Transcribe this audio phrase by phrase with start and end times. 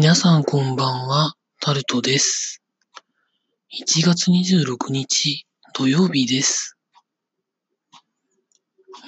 [0.00, 2.62] 皆さんこんばんは、タルトです。
[3.72, 5.44] 1月26日
[5.74, 6.78] 土曜日です。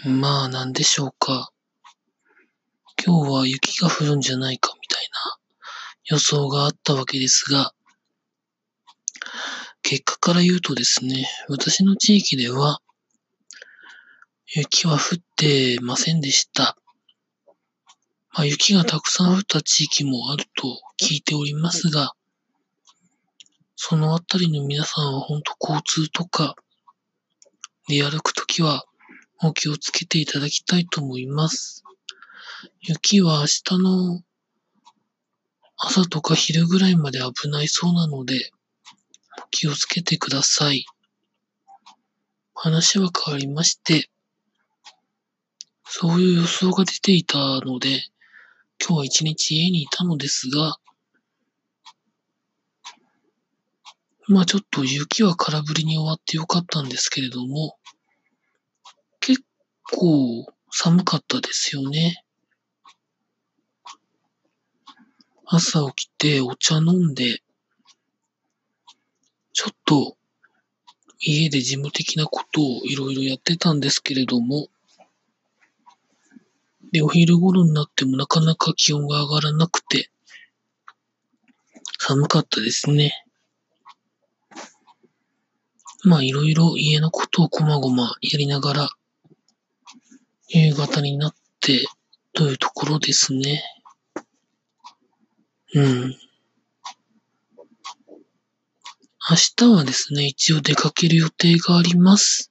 [0.05, 1.53] まあなんでしょうか。
[3.07, 5.39] 今日は雪が降るんじゃないかみたいな
[6.07, 7.73] 予想があったわけですが、
[9.83, 12.81] 結果から言うとですね、私の地域では
[14.49, 16.77] 雪は降ってませんでした。
[18.41, 22.15] まあ、雪がたくさん降った地域もあると聞いておりますが、
[23.77, 26.57] そのあたりの皆さんは本当交通とか
[27.87, 28.87] で歩くときは
[29.43, 31.85] お気をつけていただきたいと思います。
[32.81, 34.23] 雪は明日の
[35.77, 38.53] 朝とか昼ぐらいまで危ないそうなので、
[39.45, 40.87] お気をつけてください。
[42.55, 44.09] 話は変わりまして、
[45.85, 48.03] そういう予想が出ていたので、
[48.81, 50.79] 今日は一日家にいたのですが、
[54.27, 57.77] まあちょっと雪は空振りに終わってよかったんですけれども、
[59.21, 59.43] 結
[59.83, 62.25] 構寒かったですよね。
[65.45, 67.43] 朝起きてお茶飲んで、
[69.53, 70.17] ちょっと
[71.19, 74.69] 家で事務的なことをいろいろやってたんですけれども、
[76.93, 80.11] で、お昼頃になってもなかなか気温が上がらなくて、
[81.99, 83.13] 寒かったですね。
[86.03, 88.91] まあいろいろ家のことをこまごまやりながら、
[90.49, 91.87] 夕方になって
[92.33, 93.63] というところですね。
[95.75, 96.17] うん。
[99.31, 102.51] 明日はですね、一応出かける予定があります。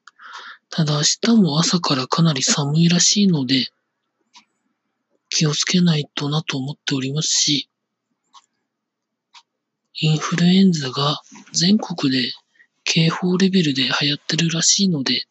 [0.69, 1.01] ただ明
[1.35, 3.67] 日も朝からかなり寒いらしいので、
[5.39, 7.69] 気をつけないとなと思っておりますし、
[9.93, 11.21] インフルエンザが
[11.53, 12.33] 全国で
[12.83, 15.23] 警報レベルで流行ってるらしいので、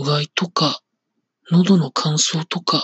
[0.00, 0.80] うがいとか、
[1.50, 2.82] 喉の乾燥とか、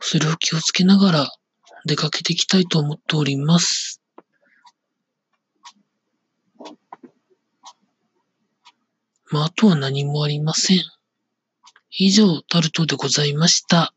[0.00, 1.30] それを気をつけながら
[1.84, 4.00] 出かけていきたいと思っております。
[9.30, 10.97] まあ、あとは何もありません。
[11.90, 13.94] 以上、タルトでございました。